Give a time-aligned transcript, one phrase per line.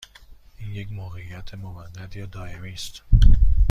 [0.59, 3.01] این یک موقعیت موقت یا دائمی است؟